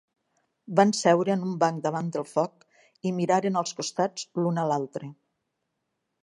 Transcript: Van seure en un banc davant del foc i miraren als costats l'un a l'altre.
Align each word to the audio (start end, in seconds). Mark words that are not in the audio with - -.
Van 0.77 0.93
seure 0.99 1.33
en 1.39 1.43
un 1.47 1.51
banc 1.63 1.83
davant 1.83 2.09
del 2.15 2.25
foc 2.29 2.65
i 3.11 3.13
miraren 3.19 3.61
als 3.63 3.75
costats 3.81 4.27
l'un 4.41 4.59
a 4.63 4.65
l'altre. 4.73 5.13